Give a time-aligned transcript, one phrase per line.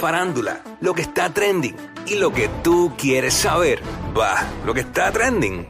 [0.00, 1.76] Farándula, lo que está trending
[2.06, 3.82] y lo que tú quieres saber.
[4.18, 5.68] Va, lo que está trending.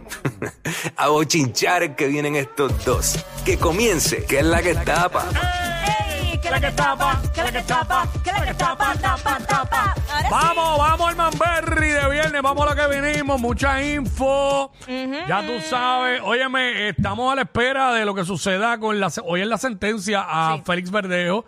[0.96, 3.24] A bochinchar que vienen estos dos.
[3.44, 5.24] Que comience, que es la que tapa.
[6.08, 6.38] ¡Ey!
[6.38, 7.20] ¡Que la que tapa!
[7.34, 8.08] ¡Que la que tapa!
[8.22, 8.94] ¡Que la que tapa!
[8.94, 9.94] ¡Tapa, tapa!
[10.08, 10.28] Ahora sí.
[10.30, 14.70] Vamos, vamos al Manberry de viernes, vamos a lo que vinimos, mucha info.
[14.86, 19.42] Ya tú sabes, óyeme, estamos a la espera de lo que suceda con la, hoy
[19.42, 20.62] en la sentencia a Sí.
[20.64, 21.44] Félix Verdejo.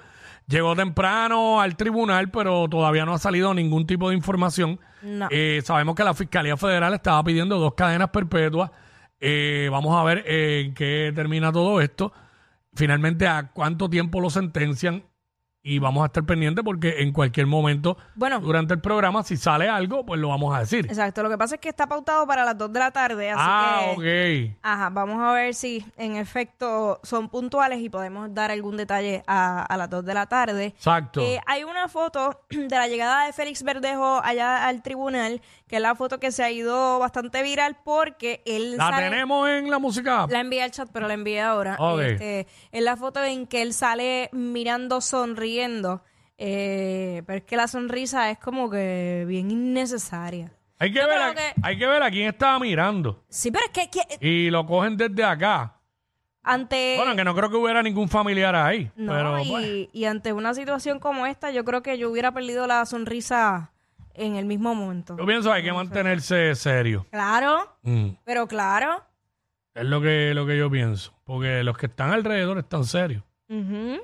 [0.46, 4.80] Llegó temprano al tribunal, pero todavía no ha salido ningún tipo de información.
[5.02, 5.28] No.
[5.30, 8.70] Eh, sabemos que la Fiscalía Federal estaba pidiendo dos cadenas perpetuas.
[9.20, 12.12] Eh, vamos a ver eh, en qué termina todo esto.
[12.74, 15.04] Finalmente, a cuánto tiempo lo sentencian.
[15.64, 18.40] Y vamos a estar pendientes porque en cualquier momento Bueno.
[18.40, 20.86] durante el programa, si sale algo, pues lo vamos a decir.
[20.86, 23.40] Exacto, lo que pasa es que está pautado para las 2 de la tarde, así
[23.40, 24.50] ah, que...
[24.54, 24.58] ok.
[24.60, 29.62] Ajá, vamos a ver si en efecto son puntuales y podemos dar algún detalle a,
[29.62, 30.64] a las 2 de la tarde.
[30.66, 31.20] Exacto.
[31.20, 35.82] Eh, hay una foto de la llegada de Félix Verdejo allá al tribunal, que es
[35.82, 39.78] la foto que se ha ido bastante viral porque él la sale- tenemos en la
[39.78, 40.26] música.
[40.28, 41.76] La envié al chat, pero la envié ahora.
[41.78, 42.00] Ok.
[42.00, 45.51] Este, es la foto en que él sale mirando, sonriendo.
[46.38, 50.52] Eh, pero es que la sonrisa es como que bien innecesaria.
[50.78, 53.22] hay, que yo ver creo a, que- hay que ver a quién estaba mirando.
[53.28, 55.78] Sí, pero es que, que- Y lo cogen desde acá.
[56.42, 56.94] ante...
[56.96, 58.90] bueno, que no creo que hubiera ningún familiar ahí.
[58.96, 62.32] No, pero, y, pues, y ante una situación como esta, yo creo que yo hubiera
[62.32, 63.70] perdido la sonrisa
[64.14, 65.16] en el mismo momento.
[65.16, 67.06] yo pienso que hay que mantenerse serio.
[67.10, 68.08] Claro, Mm.
[68.24, 69.02] pero claro.
[69.74, 71.14] Es lo que, lo que yo pienso.
[71.24, 73.22] Porque los que están alrededor están serios.
[73.48, 74.00] Ujú.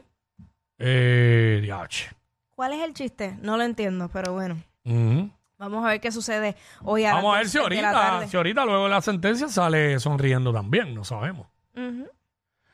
[0.79, 2.11] Eh, diache.
[2.55, 3.37] ¿Cuál es el chiste?
[3.41, 4.57] No lo entiendo, pero bueno.
[4.85, 5.31] Ujú.
[5.59, 7.89] Vamos a ver qué sucede hoy a Vamos a las ver si 12 de la
[7.91, 8.29] ahorita, tarde.
[8.29, 11.49] si ahorita luego de la sentencia sale sonriendo también, no sabemos.
[11.75, 12.09] Ujú.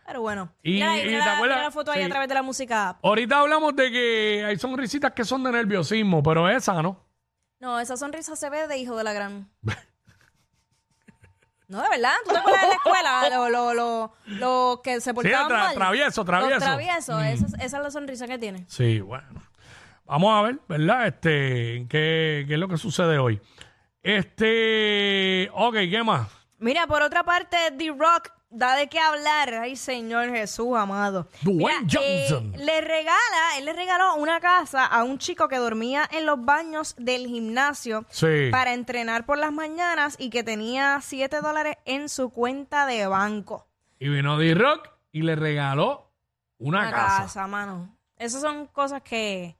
[0.06, 0.53] Pero bueno.
[0.62, 2.04] Y- mira, ahí, y mira te la, acuerdas- mira la foto ahí sí.
[2.04, 2.88] a través de la música.
[2.91, 3.04] app.
[3.04, 7.00] Ahorita hablamos de que hay sonrisitas que son de nerviosismo, pero esa no.
[7.59, 9.48] No, esa sonrisa se ve de hijo de la gran.
[11.69, 12.12] No, de verdad.
[12.25, 13.28] ¿Tú te acuerdas de la escuela?
[13.30, 15.75] Lo, lo, lo, lo que se portaban tra- mal.
[15.75, 16.54] travieso, travieso.
[16.54, 17.16] Los traviesos.
[17.16, 17.25] Mm.
[17.25, 18.64] Esa, es- esa es la sonrisa que tiene.
[18.69, 19.26] Sí, bueno.
[20.06, 21.06] Vamos a ver, ¿verdad?
[21.06, 23.41] Este, qué, qué es lo que sucede hoy.
[24.02, 26.28] Este, ok, ¿qué más?
[26.58, 29.54] Mira, por otra parte, The Rock da de qué hablar.
[29.54, 31.28] Ay, Señor Jesús amado.
[31.42, 32.53] Dwayne Mira, eh, Johnson.
[32.56, 36.94] le regala, él le regaló una casa a un chico que dormía en los baños
[36.98, 38.48] del gimnasio Sí.
[38.50, 43.66] para entrenar por las mañanas y que tenía 7 dólares en su cuenta de banco.
[43.98, 46.10] Y vino D-Rock y le regaló
[46.59, 47.22] una, Una casa.
[47.22, 47.97] casa, mano.
[48.16, 49.56] Esas son cosas que,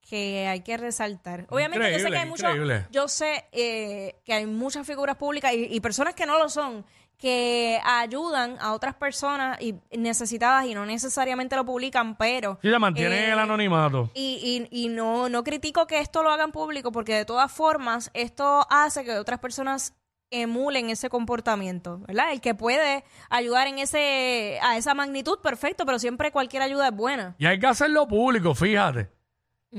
[0.00, 1.46] que hay que resaltar.
[1.50, 2.86] Obviamente yo sé que hay increíble.
[2.90, 6.84] yo sé eh, que hay muchas figuras públicas y, y personas que no lo son
[7.18, 12.78] que ayudan a otras personas y necesitadas y no necesariamente lo publican, pero Sí, se
[12.78, 14.10] mantiene eh, el anonimato.
[14.14, 18.10] y, y, y no, no critico que esto lo hagan público porque de todas formas
[18.14, 19.94] esto hace que otras personas
[20.30, 22.32] emulen ese comportamiento, ¿verdad?
[22.32, 26.94] El que puede ayudar en ese a esa magnitud, perfecto, pero siempre cualquier ayuda es
[26.94, 27.34] buena.
[27.38, 29.10] Y hay que hacerlo público, fíjate.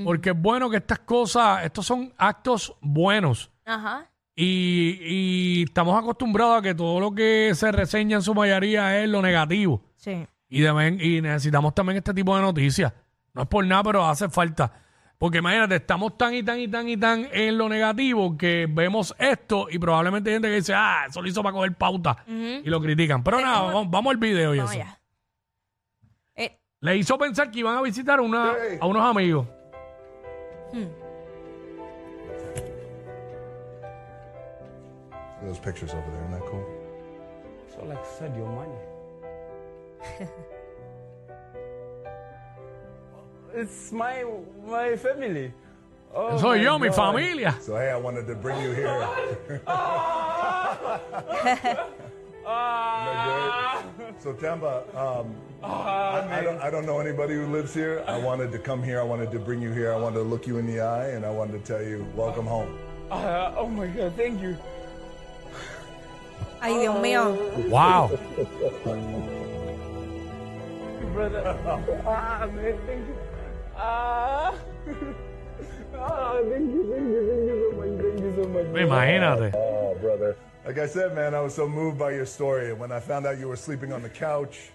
[0.04, 3.50] Porque es bueno que estas cosas, estos son actos buenos.
[3.64, 4.09] Ajá.
[4.42, 9.08] Y, y estamos acostumbrados a que todo lo que se reseña en su mayoría es
[9.08, 9.82] lo negativo.
[9.96, 10.26] Sí.
[10.48, 12.92] Y, deben- y necesitamos también este tipo de noticias.
[13.34, 14.72] No es por nada, pero hace falta.
[15.18, 19.14] Porque imagínate, estamos tan y tan y tan y tan en lo negativo que vemos
[19.18, 22.24] esto y probablemente hay gente que dice, ah, eso lo hizo para coger pauta.
[22.26, 23.22] Y lo critican.
[23.22, 24.84] Pero nada, vamos, vamos al video y Vamos eso.
[26.36, 29.46] Eh, Le hizo pensar que iban a visitar una, a unos amigos.
[35.42, 36.64] Those pictures over there, isn't that cool?
[37.74, 38.78] So, like I said, your money.
[43.54, 44.24] it's my
[44.66, 45.52] my family.
[46.14, 47.54] Oh Soy my yo, mi familia.
[47.60, 48.90] So hey, I wanted to bring you here.
[54.18, 58.04] so Tamba, um, I, I don't, I don't know anybody who lives here.
[58.06, 59.00] I wanted to come here.
[59.00, 59.92] I wanted to bring you here.
[59.92, 62.46] I wanted to look you in the eye, and I wanted to tell you, welcome
[62.46, 62.76] home.
[63.10, 64.56] Uh, oh my God, thank you.
[66.60, 67.36] Ay, Dios mío.
[67.68, 68.10] Wow.
[71.12, 71.42] brother.
[72.06, 73.14] ah, man, thank you.
[73.76, 74.54] Ah,
[75.96, 78.66] ah, thank you, thank you, thank you so much, thank you you so much.
[78.72, 78.86] brother.
[78.86, 79.54] Imagínate.
[79.54, 80.36] Oh, brother.
[80.66, 82.72] Like I said, man, I was so moved by your story.
[82.72, 84.70] When I found out you were sleeping on the couch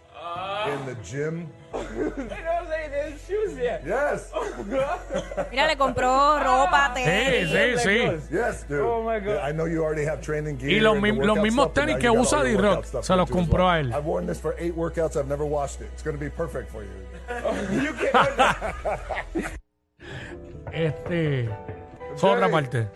[0.67, 1.49] in the gym.
[3.27, 3.79] shoes here.
[3.85, 4.31] Yes.
[5.51, 7.49] Mira, le compró ropa, Sí, tenis.
[7.51, 8.35] sí, sí.
[8.35, 8.81] Yes, dude.
[8.81, 9.35] Oh, my God.
[9.35, 10.71] Yeah, I know you already have training gear.
[10.71, 13.73] Y los mi- los mismos tenis que usa D-Rock, se los compró well.
[13.75, 13.87] a él.
[13.93, 15.15] I've worn this for eight workouts.
[15.15, 15.87] I've never washed it.
[15.93, 16.89] It's going to be perfect for you.
[17.83, 19.55] You can't.
[20.71, 21.45] Este.
[22.15, 22.87] Es otra parte.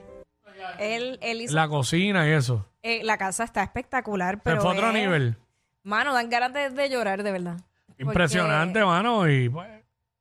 [0.79, 2.65] Él, él hizo- La cocina y eso.
[2.83, 5.35] eh, la casa está espectacular, Se pero fue a otro es- nivel.
[5.83, 7.57] Mano, dan ganas de, de llorar, de verdad.
[7.97, 9.27] Impresionante, mano.
[9.29, 9.67] Y pues,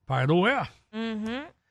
[0.09, 0.69] para que tú veas.
[0.93, 1.31] Ujú.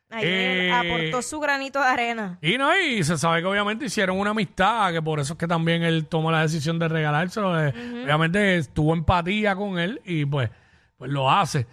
[0.10, 0.30] Ayer
[0.70, 2.38] Eh, aportó su granito de arena.
[2.42, 5.48] Y no, y se sabe que obviamente hicieron una amistad, que por eso es que
[5.48, 7.60] también él tomó la decisión de regalárselo.
[7.62, 7.74] eh,
[8.06, 10.50] Obviamente tuvo empatía con él y pues,
[10.98, 11.68] pues lo hace.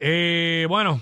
[0.00, 1.00] Eh, bueno,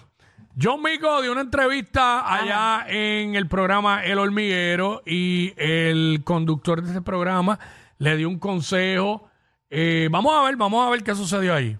[0.61, 6.91] John Mico dio una entrevista allá en el programa El Hormiguero y el conductor de
[6.91, 7.59] ese programa
[7.97, 9.27] le dio un consejo.
[9.71, 11.79] Eh, vamos a ver, vamos a ver qué sucedió ahí.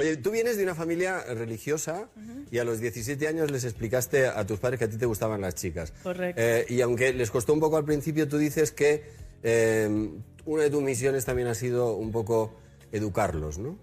[0.00, 2.08] Oye, tú vienes de una familia religiosa
[2.50, 5.40] y a los 17 años les explicaste a tus padres que a ti te gustaban
[5.40, 5.92] las chicas.
[6.02, 6.40] Correcto.
[6.40, 9.04] Eh, y aunque les costó un poco al principio, tú dices que
[9.42, 10.10] eh,
[10.44, 12.54] una de tus misiones también ha sido un poco
[12.92, 13.78] educarlos, ¿no?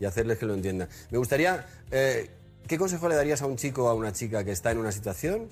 [0.00, 0.88] Y hacerles que lo entiendan.
[1.10, 2.30] Me gustaría, eh,
[2.66, 4.92] ¿qué consejo le darías a un chico o a una chica que está en una
[4.92, 5.48] situación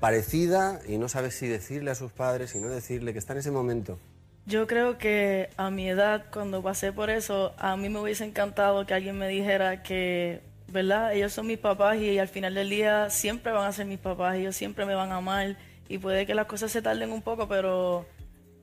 [0.00, 3.38] parecida y no sabe si decirle a sus padres y no decirle que está en
[3.38, 3.98] ese momento?
[4.44, 8.84] Yo creo que a mi edad, cuando pasé por eso, a mí me hubiese encantado
[8.86, 11.14] que alguien me dijera que, ¿verdad?
[11.14, 14.34] Ellos son mis papás y al final del día siempre van a ser mis papás,
[14.36, 15.56] ellos siempre me van a amar
[15.88, 18.04] y puede que las cosas se tarden un poco, pero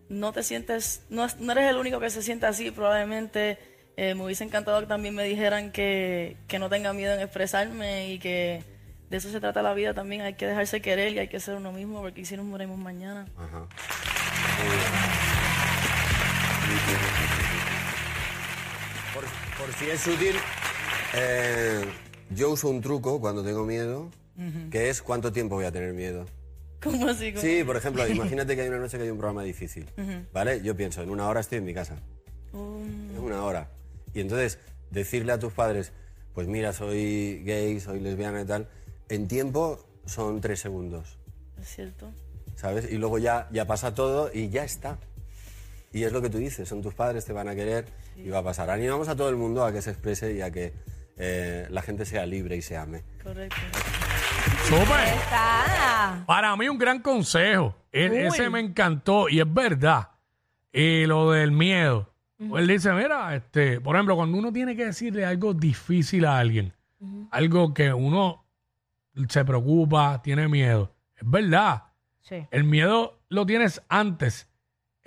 [0.10, 3.58] no te sientes, no, es- no eres el único que se siente así, probablemente
[3.96, 8.10] eh, me hubiese encantado que también me dijeran que, que no tenga miedo en expresarme
[8.10, 8.64] y que
[9.10, 11.56] de eso se trata la vida también, hay que dejarse querer y hay que ser
[11.56, 13.28] uno mismo porque si nos morimos mañana.
[13.38, 13.66] Ajá.
[19.14, 19.24] Por,
[19.58, 20.36] por si es útil,
[21.16, 21.86] eh,
[22.32, 24.10] yo uso un truco cuando tengo miedo,
[24.72, 26.26] que es cuánto tiempo voy a tener miedo.
[26.82, 27.34] ¿Cómo así?
[27.34, 27.42] ¿Cómo?
[27.42, 29.86] Sí, por ejemplo, imagínate que hay una noche que hay un programa difícil,
[30.32, 30.62] ¿vale?
[30.62, 31.98] Yo pienso, en una hora estoy en mi casa.
[32.54, 33.70] Um, En una hora.
[34.14, 34.60] Y entonces,
[34.92, 35.92] decirle a tus padres,
[36.34, 38.70] pues mira, soy gay, soy lesbiana y tal,
[39.10, 41.18] en tiempo son tres segundos.
[41.62, 42.12] es cierto.
[42.56, 42.92] ¿sabes?
[42.92, 45.00] Y luego ya, ya pasa todo y ya está.
[45.92, 48.40] Y es lo que tú dices, son tus padres, te van a querer y va
[48.40, 48.70] a pasar.
[48.70, 50.74] Animamos a todo el mundo a que se exprese y a que
[51.18, 53.04] eh, la gente sea libre y se ame.
[53.24, 53.58] Correcto.
[54.64, 55.08] ¡Súper!
[55.16, 56.24] Está.
[56.28, 57.76] Para mí un gran consejo.
[57.92, 60.10] Ese me encantó y es verdad.
[60.72, 62.14] Y lo del miedo.
[62.40, 66.74] Él dice, mira, este, por ejemplo, cuando uno tiene que decirle algo difícil a alguien,
[67.32, 68.46] algo que uno
[69.28, 71.84] se preocupa, tiene miedo, es verdad.
[72.22, 72.48] Sí.
[72.52, 74.49] El miedo lo tienes antes.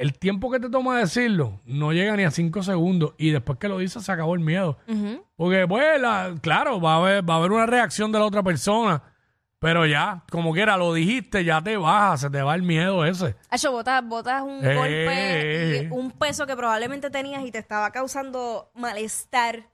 [0.03, 3.69] El tiempo que te toma decirlo no llega ni a cinco segundos y después que
[3.69, 4.79] lo dices se acabó el miedo.
[5.37, 8.43] Porque, pues, la- claro, va a, haber, va a haber una reacción de la otra
[8.43, 9.03] persona,
[9.61, 13.37] pero ya, como quiera, lo dijiste, ya te baja, se te va el miedo ese.
[13.49, 15.07] Hacho, botas, botas un Eh, golpe
[15.79, 15.83] eh.
[15.85, 19.69] y un peso que probablemente tenías y te estaba causando malestar.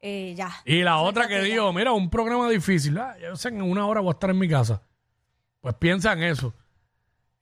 [0.00, 0.50] Eh, ya.
[0.64, 3.86] Y la otra que dijo, mira, un programa difícil, ah, yo sé que en una
[3.86, 4.82] hora voy a estar en mi casa.
[5.60, 6.54] Pues piensa en eso.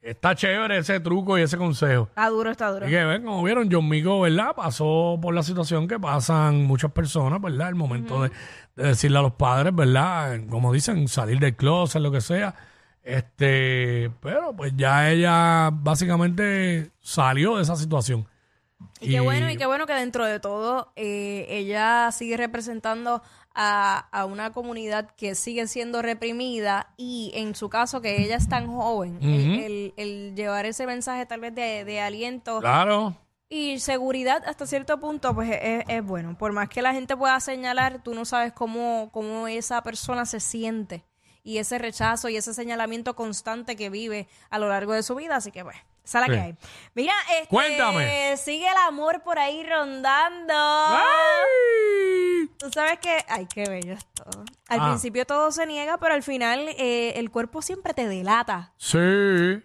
[0.02, 2.08] Está chévere ese truco y ese consejo.
[2.08, 2.88] Está duro, está duro.
[2.88, 4.52] Y que ven, como vieron, John Mico, ¿verdad?
[4.56, 7.68] Pasó por la situación que pasan muchas personas, ¿verdad?
[7.68, 8.32] El momento de,
[8.74, 10.40] de decirle a los padres, ¿verdad?
[10.50, 12.52] Como dicen, salir del closet, lo que sea.
[13.04, 18.26] Este, pero pues ya ella básicamente salió de esa situación.
[19.00, 23.22] Y qué bueno, y qué bueno que dentro de todo eh, ella sigue representando
[23.54, 28.48] a, a una comunidad que sigue siendo reprimida y en su caso que ella es
[28.48, 33.14] tan joven, el, el- el llevar ese mensaje tal vez de, de aliento Claro.
[33.48, 36.36] y seguridad hasta cierto punto, pues es, es bueno.
[36.38, 40.40] Por más que la gente pueda señalar, tú no sabes cómo, cómo esa persona se
[40.40, 41.04] siente
[41.44, 45.36] y ese rechazo y ese señalamiento constante que vive a lo largo de su vida,
[45.36, 45.76] así que pues...
[46.04, 46.40] Esa es la Sí.
[46.40, 46.54] que hay.
[46.96, 48.36] Mira, este, Cuéntame.
[48.36, 50.52] sigue el amor por ahí rondando.
[50.52, 52.11] ¡Ay!
[52.62, 54.44] Tú sabes que, ay, qué bello es todo.
[54.68, 54.86] Al Ah.
[54.90, 58.72] principio todo se niega, pero al final eh, el cuerpo siempre te delata.
[58.76, 58.98] Sí.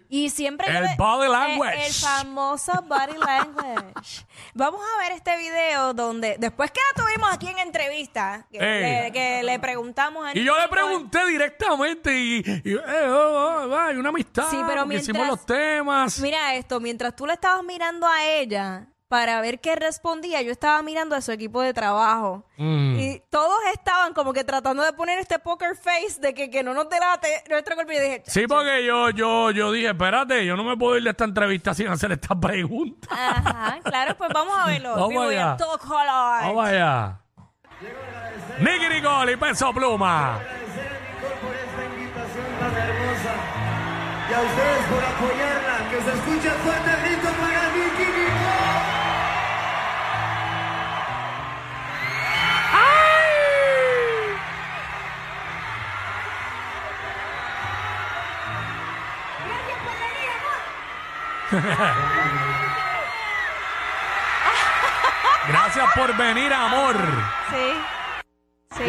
[0.08, 0.66] Y siempre...
[0.66, 1.86] El debe- body eh, language.
[1.86, 4.26] El, famoso body language.
[4.54, 9.12] Vamos a ver este video donde, después que la tuvimos aquí en entrevista, que, le,
[9.12, 10.26] que le preguntamos...
[10.26, 14.48] a Y yo le pregunté directamente y, y, eh, oh, oh, hay una amistad.
[14.50, 16.18] Sí, pero porque hicimos mientras- los temas.
[16.18, 20.82] Mira esto, mientras tú le estabas mirando a ella, para ver qué respondía, yo estaba
[20.82, 22.44] mirando a su equipo de trabajo.
[22.58, 22.98] Mm.
[23.00, 26.74] Y todos estaban como que tratando de poner este poker face de que, que no
[26.74, 27.94] nos delate nuestro golpe.
[27.94, 31.04] Y yo dije, Sí, porque yo, yo, yo dije, espérate, yo no me puedo ir
[31.04, 33.08] de esta entrevista sin hacer esta pregunta.
[33.10, 34.94] Ajá, claro, pues vamos a verlo.
[34.94, 35.56] Vamos allá.
[35.58, 37.20] Vamos allá.
[38.60, 40.34] Nicky Nicole y Peso Pluma.
[40.34, 43.34] agradecer a Nicole por esta invitación tan hermosa
[44.28, 45.90] y a ustedes por apoyarla.
[45.90, 48.87] Que se escuche fuerte el grito para Nicky Nicole.
[65.48, 66.94] Gracias por venir, amor.
[67.50, 67.72] Sí.
[68.76, 68.84] Sí.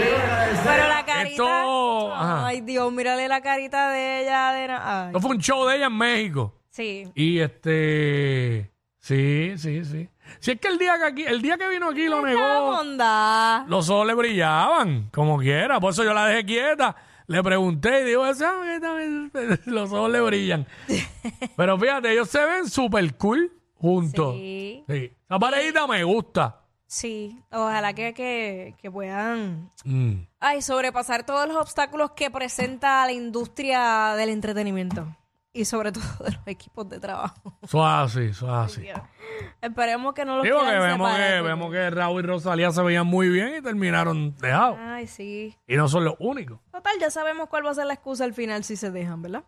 [0.65, 1.29] Pero la carita.
[1.29, 2.13] Esto-.
[2.15, 4.51] Ay, Dios, mírale la carita de ella.
[4.51, 4.69] De...
[4.71, 5.07] Ay.
[5.07, 6.53] Esto fue un show de ella en México.
[6.69, 7.09] Sí.
[7.15, 8.71] Y este.
[8.99, 10.09] Sí, sí, sí.
[10.39, 13.63] Si es que el día que aquí, el día que vino aquí lo negó, onda.
[13.67, 15.79] los ojos le brillaban, como quiera.
[15.79, 16.95] Por eso yo la dejé quieta.
[17.29, 18.53] Le pregunté y digo, "Esa,
[19.65, 20.65] los ojos le brillan.
[21.55, 24.33] Pero fíjate, ellos se ven súper cool juntos.
[24.33, 24.83] Sí.
[24.88, 25.13] Sí.
[25.25, 26.65] Esa parejita me gusta.
[26.88, 27.39] Sí.
[27.51, 29.69] Ojalá que, que, que puedan.
[29.86, 30.13] Mm.
[30.39, 35.15] Ay, sobrepasar todos los obstáculos que presenta la industria del entretenimiento.
[35.51, 37.58] Y sobre todo de los equipos de trabajo.
[37.62, 38.88] Eso es así, eso es así.
[39.62, 42.72] Esperemos que no los Digo que quieran vemos que, separar, vemos que Raúl y Rosalía
[42.72, 44.77] se veían muy bien y terminaron dejados.
[44.79, 45.58] Ay, sí.
[45.68, 46.60] Y no son los únicos.
[46.72, 49.44] Total, ya sabemos cuál va a ser la excusa al final si se dejan, ¿verdad?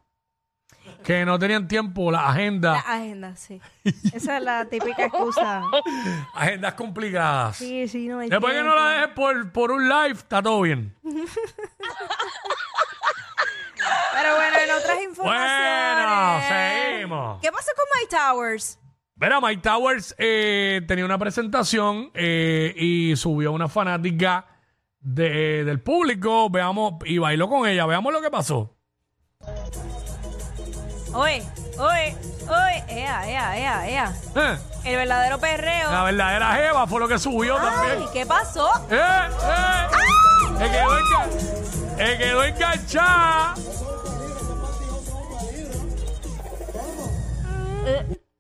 [1.04, 3.62] Que no tenían tiempo, la agenda, La agenda, sí.
[4.14, 5.62] Esa es la típica excusa.
[6.34, 7.58] agendas complicadas.
[7.58, 8.84] Sí, sí, no hay Después que no tiempo.
[8.84, 10.96] la dejes por, por un live, está todo bien.
[17.42, 18.80] ¿Qué pasó con My Towers?
[19.16, 24.46] Mira, Mike Towers eh, tenía una presentación eh, y subió una fanática
[25.00, 27.86] de- del público, veamos, y bailó con ella.
[27.86, 28.76] Veamos lo que pasó.
[31.14, 31.44] Oye,
[31.78, 32.16] oye,
[32.48, 32.84] oye.
[32.88, 34.14] Ea, ea, ea, ea.
[34.36, 35.92] Eh, El verdadero perreo.
[35.92, 38.10] la verdadera Jeva fue lo que subió Ay, también.
[38.14, 38.70] ¿qué pasó?
[38.90, 38.98] ¡Eh!
[38.98, 40.58] ¡Eh!
[40.58, 43.41] Se quedó, enga- se quedó enganchada.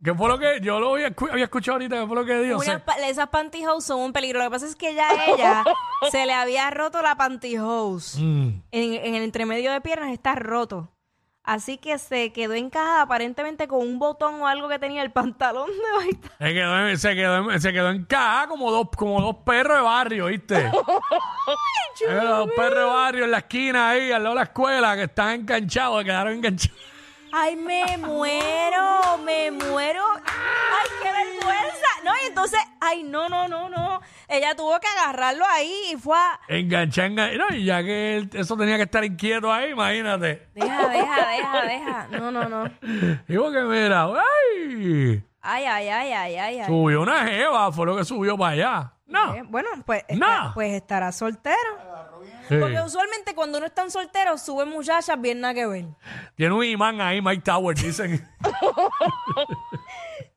[0.04, 2.00] ¿Qué fue lo que yo lo había, escu- había escuchado ahorita?
[2.02, 2.58] ¿Qué fue lo que dijo?
[2.58, 4.40] Unas pa- esas pantyhose son un peligro.
[4.40, 5.64] Lo que pasa es que ya ella
[6.10, 8.20] se le había roto la pantyhose.
[8.20, 8.62] Mm.
[8.72, 10.90] En, en el entremedio de piernas está roto.
[11.44, 15.70] Así que se quedó encajada aparentemente con un botón o algo que tenía el pantalón
[15.70, 16.30] de baita.
[16.40, 19.78] Se quedó, en- se quedó, en- se quedó en caja como dos, como dos perros
[19.78, 20.72] de barrio, ¿viste?
[22.08, 24.96] Eh, los dos perros de barrio en la esquina ahí, al lado de la escuela,
[24.96, 26.80] que están enganchados, quedaron enganchados.
[27.34, 30.04] Ay, me muero, me muero.
[30.26, 31.88] Ay, qué vergüenza.
[32.04, 34.02] No, y entonces, ay, no, no, no, no.
[34.28, 36.40] Ella tuvo que agarrarlo ahí y fue a...
[36.48, 40.48] Enganchada, engan- No, y ya que él- eso tenía que estar inquieto ahí, imagínate.
[40.54, 42.08] Deja, deja, deja, deja.
[42.12, 42.64] No, no, no.
[43.28, 45.24] Digo que mira, ¡ay!
[45.42, 46.66] Ay, ay, ay, ay, ay, ay.
[46.68, 48.94] Subió una jeva, fue lo que subió para allá.
[49.08, 49.34] No.
[49.36, 50.26] Eh, Bueno, pues, No.
[50.28, 51.58] está- pues estará soltero.
[52.52, 52.58] Sí.
[52.60, 55.86] Porque usualmente cuando uno está soltero, suben muchachas bien nada que ver.
[56.36, 58.28] Tiene un imán ahí, Mike Towers, dicen.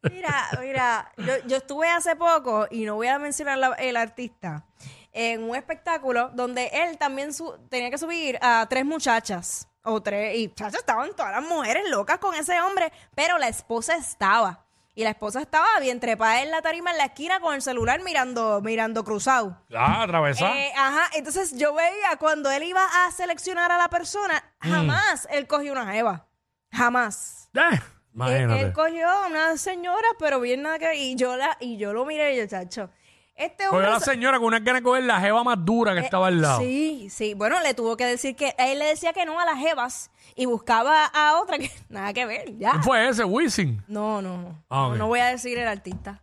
[0.03, 4.65] Mira, mira, yo, yo estuve hace poco, y no voy a mencionar la- el artista,
[5.13, 9.69] en un espectáculo donde él también su- tenía que subir a tres muchachas.
[9.87, 13.95] O tres, y muchachas estaban todas las mujeres locas con ese hombre, pero la esposa
[13.97, 14.64] estaba.
[14.97, 18.01] Y la esposa estaba bien trepada en la tarima en la esquina con el celular
[18.05, 19.61] mirando, mirando cruzado.
[19.77, 20.57] Ah, atravesar.
[20.57, 25.47] Eh, ajá, entonces yo veía cuando él iba a seleccionar a la persona, jamás él
[25.49, 26.27] cogió una jeva.
[26.73, 27.51] Jamás.
[27.55, 27.81] Eh, Él,
[28.15, 28.61] imagínate.
[28.61, 32.05] él cogió a una señora, pero bien nada que y yo la y yo lo
[32.05, 32.91] miré y yo, chacho.
[33.37, 36.01] Este hombre a la señora con una gana de coger la jeva más dura que
[36.01, 36.61] eh, estaba al lado.
[36.61, 37.35] Sí, sí.
[37.35, 40.47] Bueno, le tuvo que decir que él le decía que no a las jevas y
[40.47, 42.71] buscaba a otra que nada que ver, ya.
[42.71, 43.25] ¿Quién fue ese?
[43.25, 43.83] Wisin.
[43.89, 44.63] No, no, no.
[44.69, 44.93] Ah, ok.
[44.93, 44.99] no.
[44.99, 46.23] no voy a decir el artista.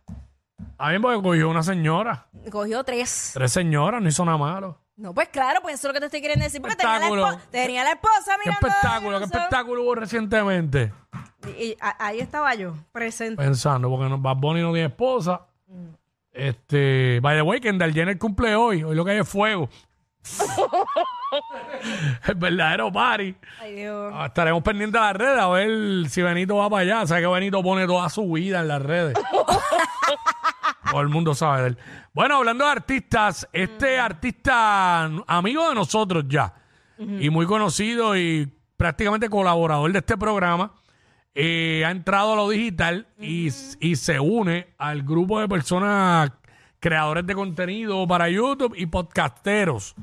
[0.78, 2.26] A mí porque cogió una señora.
[2.50, 3.30] Cogió tres.
[3.34, 4.78] Tres señoras, no hizo nada malo.
[4.96, 6.60] No, pues claro, pues eso es lo que te estoy queriendo decir.
[6.60, 7.26] Porque tenía la, Espectáculo.
[7.28, 8.66] espo- tenía la esposa ¿Qué mirando.
[8.68, 9.10] espectáculo?
[9.18, 9.36] ¿Qué no sé.
[9.36, 10.92] espectáculo hubo recientemente?
[11.58, 13.42] Y, y a- ahí estaba yo, presente.
[13.42, 15.42] Pensando, porque no, Bad Bunny no tiene esposa.
[16.32, 18.82] Este, by the way, Kendall Jenner cumple hoy.
[18.82, 19.68] Hoy lo que hay es fuego.
[22.26, 23.34] El verdadero party.
[23.60, 24.12] Ay, Dios.
[24.14, 27.02] Ah, Estaremos pendientes de las redes a ver si Benito va para allá.
[27.02, 29.14] O sea que Benito pone toda su vida en las redes.
[30.90, 31.78] Todo el mundo sabe de él.
[32.12, 36.54] Bueno, hablando de artistas, este artista amigo de nosotros ya
[36.98, 40.72] y muy conocido y prácticamente colaborador de este programa
[41.34, 43.48] eh, ha entrado a lo digital y,
[43.80, 46.30] y se une al grupo de personas
[46.80, 49.94] creadores de contenido para YouTube y podcasteros.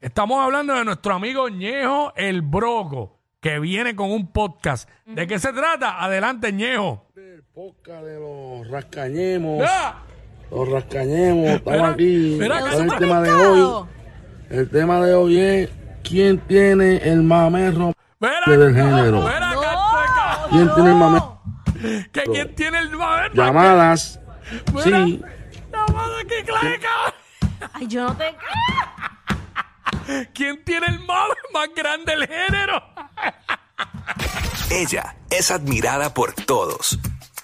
[0.00, 4.88] Estamos hablando de nuestro amigo Ñejo el Broco, que viene con un podcast.
[5.06, 6.02] ¿De qué se trata?
[6.02, 7.06] Adelante, Ñejo.
[7.16, 9.62] El podcast de los rascañemos.
[9.68, 10.02] ¡Ah!
[10.50, 12.36] Los rascañemos, estamos aquí.
[12.38, 13.86] mira ¿Cuál que es el tema de hoy?
[14.50, 15.70] El tema de hoy es
[16.02, 17.92] ¿Quién tiene el mamerro
[18.46, 19.22] del género?
[19.22, 19.41] mira,
[20.52, 21.42] ¿Quién tiene el mamerro?
[22.12, 24.20] que quién tiene el mamer- Llamadas.
[24.72, 25.04] Mira.
[25.04, 25.22] Sí.
[25.72, 27.14] Llamada que claca.
[27.74, 28.34] Ay, yo no te...
[30.34, 32.82] ¿Quién tiene el mamer más grande del género?
[34.70, 36.98] Ella es admirada por todos.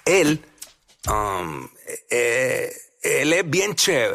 [0.05, 0.45] Él,
[1.09, 1.69] um,
[2.11, 2.71] eh,
[3.03, 4.07] él es bien chévere.